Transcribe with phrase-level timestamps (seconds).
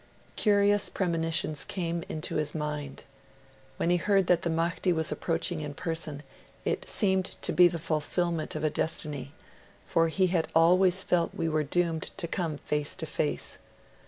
[0.35, 3.03] Curious premonitions came into his mind.
[3.77, 6.23] When he heard that the Mahdi was approaching in person,
[6.65, 9.31] it seemed to be the fulfilment of a destiny,
[9.85, 13.59] for he had 'always felt we were doomed to come face to face'.